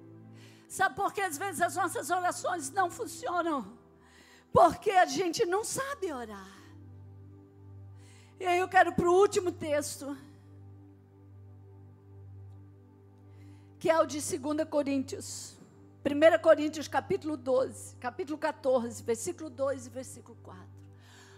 [0.68, 3.78] Sabe por que às vezes as nossas orações não funcionam?
[4.52, 6.54] Porque a gente não sabe orar.
[8.40, 10.16] E aí eu quero para o último texto,
[13.78, 15.53] que é o de 2 Coríntios.
[16.04, 20.62] 1 Coríntios capítulo 12, capítulo 14, versículo 2 e versículo 4.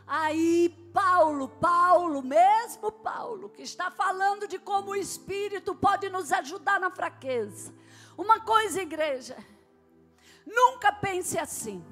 [0.04, 6.80] Aí Paulo, Paulo, mesmo Paulo, que está falando de como o Espírito pode nos ajudar
[6.80, 7.72] na fraqueza.
[8.18, 9.36] Uma coisa, igreja,
[10.44, 11.84] nunca pense assim.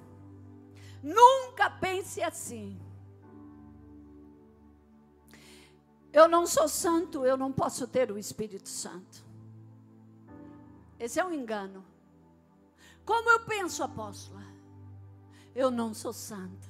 [1.01, 2.81] Nunca pense assim.
[6.13, 9.25] Eu não sou santo, eu não posso ter o Espírito Santo.
[10.99, 11.94] Esse é um engano.
[13.05, 14.43] Como eu penso, apóstola?
[15.55, 16.69] Eu não sou santo.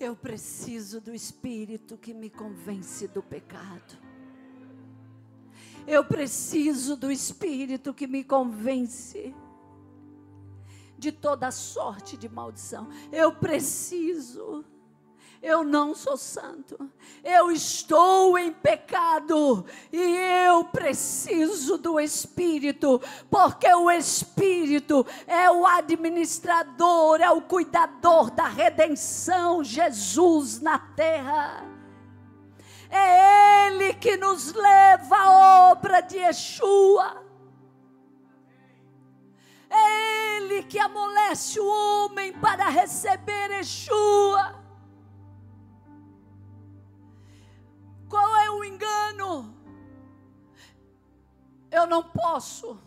[0.00, 3.98] Eu preciso do Espírito que me convence do pecado.
[5.86, 9.34] Eu preciso do Espírito que me convence
[10.98, 12.88] de toda sorte de maldição.
[13.10, 14.64] Eu preciso
[15.42, 16.88] eu não sou santo,
[17.24, 19.98] eu estou em pecado e
[20.46, 29.64] eu preciso do Espírito, porque o Espírito é o administrador, é o cuidador da redenção,
[29.64, 31.66] Jesus na terra.
[32.88, 37.20] É Ele que nos leva à obra de Yeshua.
[39.68, 44.61] É Ele que amolece o homem para receber Yeshua.
[48.12, 49.56] Qual é o engano?
[51.70, 52.78] Eu não posso.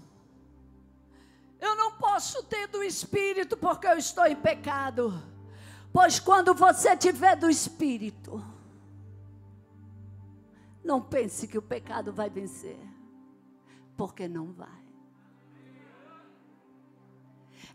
[1.60, 5.20] Eu não posso ter do Espírito porque eu estou em pecado.
[5.92, 8.40] Pois quando você tiver do Espírito,
[10.84, 12.78] não pense que o pecado vai vencer,
[13.98, 14.85] porque não vai.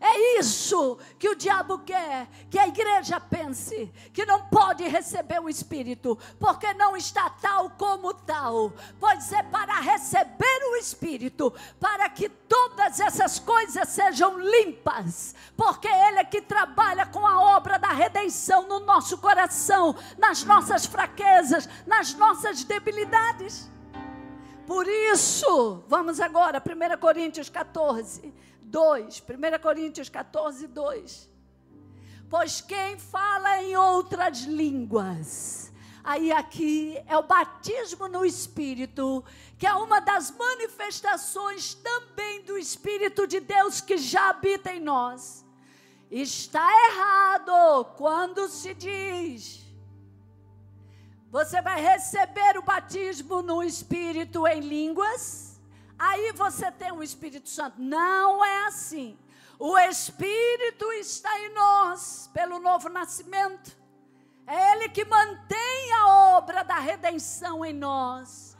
[0.03, 5.47] É isso que o diabo quer, que a igreja pense, que não pode receber o
[5.47, 8.73] Espírito, porque não está tal como tal.
[8.99, 16.17] Pois é para receber o Espírito, para que todas essas coisas sejam limpas, porque Ele
[16.17, 22.15] é que trabalha com a obra da redenção no nosso coração, nas nossas fraquezas, nas
[22.15, 23.69] nossas debilidades.
[24.71, 28.33] Por isso, vamos agora, 1 Coríntios 14.
[28.61, 31.29] 2, 1 Coríntios 14, 2.
[32.29, 39.25] Pois quem fala em outras línguas, aí aqui é o batismo no Espírito,
[39.59, 45.43] que é uma das manifestações também do Espírito de Deus que já habita em nós.
[46.09, 49.60] Está errado quando se diz.
[51.31, 55.51] Você vai receber o batismo no Espírito em línguas
[56.01, 57.75] aí você tem o Espírito Santo.
[57.79, 59.17] Não é assim.
[59.59, 63.77] O Espírito está em nós pelo novo nascimento.
[64.47, 66.07] É Ele que mantém a
[66.37, 68.50] obra da redenção em nós.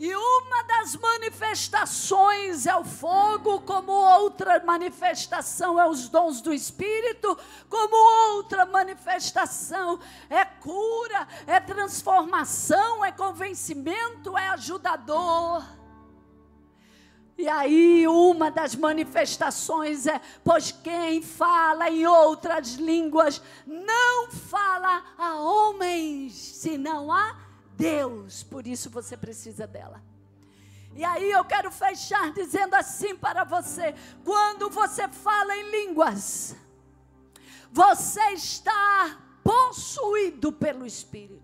[0.00, 7.36] E uma das manifestações é o fogo, como outra manifestação é os dons do Espírito,
[7.68, 7.94] como
[8.34, 15.62] outra manifestação é cura, é transformação, é convencimento, é ajudador.
[17.36, 25.34] E aí, uma das manifestações é: pois quem fala em outras línguas não fala a
[25.34, 27.49] homens, senão a
[27.80, 28.42] Deus.
[28.42, 30.02] Por isso você precisa dela.
[30.94, 36.54] E aí eu quero fechar dizendo assim para você: quando você fala em línguas,
[37.70, 41.40] você está possuído pelo Espírito.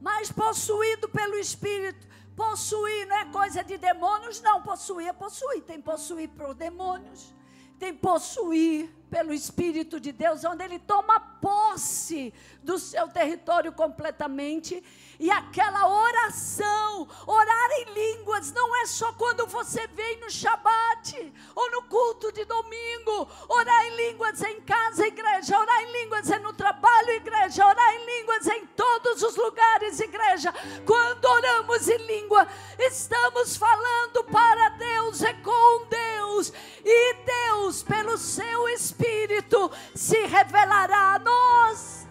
[0.00, 4.62] Mas possuído pelo Espírito Possuir não é coisa de demônios, não.
[4.62, 5.62] Possuir é possuir.
[5.62, 7.32] Tem possuir por demônios,
[7.78, 12.32] tem possuir pelo Espírito de Deus, onde ele toma posse
[12.62, 14.82] do seu território completamente
[15.22, 21.70] e aquela oração, orar em línguas, não é só quando você vem no Shabat ou
[21.70, 23.28] no culto de domingo.
[23.48, 25.56] Orar em línguas em casa, igreja.
[25.56, 27.64] Orar em línguas é no trabalho, igreja.
[27.64, 30.52] Orar em línguas em todos os lugares, igreja.
[30.84, 32.48] Quando oramos em língua,
[32.80, 36.52] estamos falando para Deus, é com Deus.
[36.84, 38.68] E Deus, pelo seu
[39.02, 42.06] Espírito, se revelará a nós.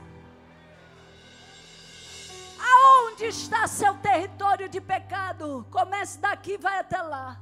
[2.59, 5.65] Aonde está seu território de pecado?
[5.71, 7.39] Comece daqui, vai até lá.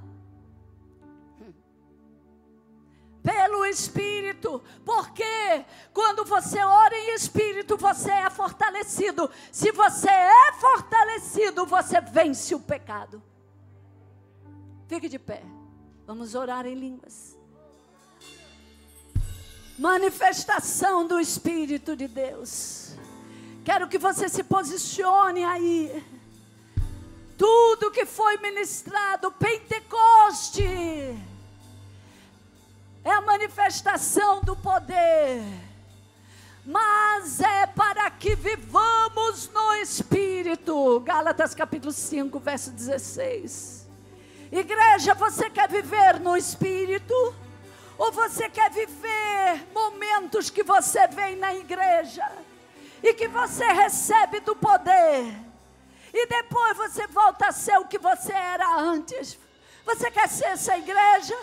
[3.22, 9.30] pelo Espírito, porque quando você ora em Espírito, você é fortalecido.
[9.52, 13.22] Se você é fortalecido, você vence o pecado.
[14.88, 15.44] Fique de pé,
[16.08, 17.39] vamos orar em línguas.
[19.80, 22.98] Manifestação do Espírito de Deus.
[23.64, 26.04] Quero que você se posicione aí.
[27.38, 30.66] Tudo que foi ministrado, Pentecoste
[33.06, 35.42] é a manifestação do poder,
[36.66, 41.00] mas é para que vivamos no Espírito.
[41.00, 43.88] Gálatas capítulo 5, verso 16.
[44.52, 47.14] Igreja, você quer viver no Espírito?
[48.00, 52.28] Ou você quer viver momentos que você vem na igreja
[53.04, 55.50] e que você recebe do poder
[56.14, 59.38] e depois você volta a ser o que você era antes?
[59.86, 61.38] Você quer ser essa igreja?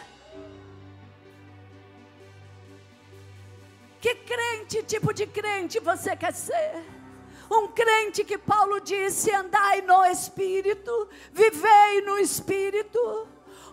[4.00, 6.84] Que crente, tipo de crente você quer ser?
[7.50, 13.28] Um crente que Paulo disse: andai no Espírito, vivei no Espírito.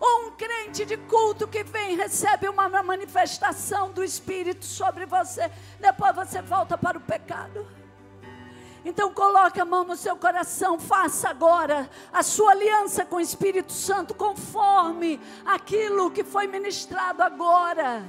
[0.06, 5.50] Ou um crente de culto que vem, recebe uma manifestação do Espírito sobre você,
[5.80, 7.66] depois você volta para o pecado.
[8.84, 13.72] Então coloque a mão no seu coração, faça agora a sua aliança com o Espírito
[13.72, 18.04] Santo conforme aquilo que foi ministrado agora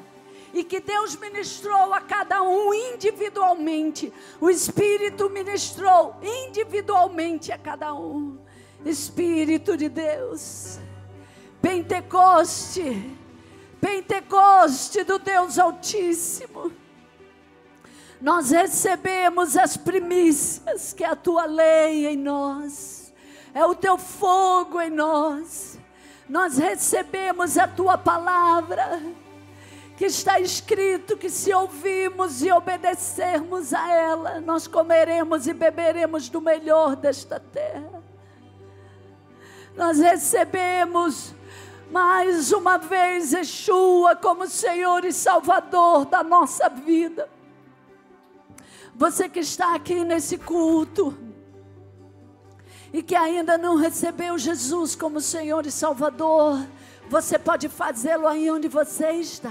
[0.52, 4.12] e que Deus ministrou a cada um individualmente.
[4.40, 8.36] O Espírito ministrou individualmente a cada um.
[8.84, 10.80] Espírito de Deus,
[11.64, 13.16] Pentecoste,
[13.80, 16.70] Pentecoste do Deus Altíssimo.
[18.20, 23.14] Nós recebemos as primícias, que é a tua lei em nós,
[23.54, 25.78] é o teu fogo em nós.
[26.28, 29.00] Nós recebemos a tua palavra
[29.96, 36.42] que está escrito que se ouvirmos e obedecermos a ela, nós comeremos e beberemos do
[36.42, 38.03] melhor desta terra.
[39.76, 41.34] Nós recebemos
[41.90, 47.28] mais uma vez Yeshua como Senhor e Salvador da nossa vida.
[48.94, 51.16] Você que está aqui nesse culto
[52.92, 56.64] e que ainda não recebeu Jesus como Senhor e Salvador,
[57.08, 59.50] você pode fazê-lo aí onde você está.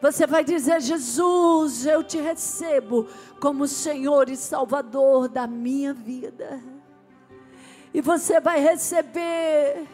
[0.00, 3.08] Você vai dizer: Jesus, eu te recebo
[3.40, 6.73] como Senhor e Salvador da minha vida.
[7.94, 9.86] E você vai receber.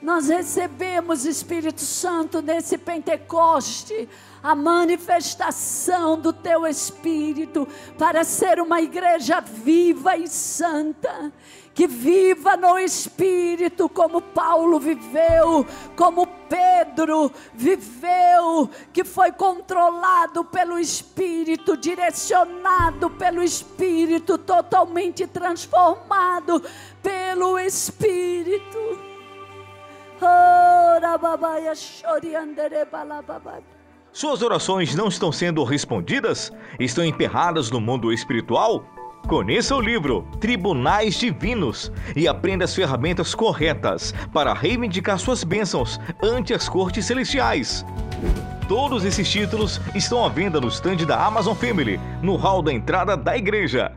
[0.00, 4.08] Nós recebemos Espírito Santo nesse Pentecoste,
[4.42, 7.68] a manifestação do teu Espírito
[7.98, 11.32] para ser uma igreja viva e santa
[11.78, 15.64] que viva no Espírito, como Paulo viveu,
[15.94, 26.60] como Pedro viveu, que foi controlado pelo Espírito, direcionado pelo Espírito, totalmente transformado
[27.02, 28.78] pelo Espírito.
[34.12, 36.52] Suas orações não estão sendo respondidas?
[36.80, 38.84] Estão emperradas no mundo espiritual?
[39.28, 46.54] Conheça o livro Tribunais Divinos e aprenda as ferramentas corretas para reivindicar suas bênçãos ante
[46.54, 47.84] as cortes celestiais.
[48.66, 53.16] Todos esses títulos estão à venda no stand da Amazon Family, no hall da entrada
[53.16, 53.92] da igreja.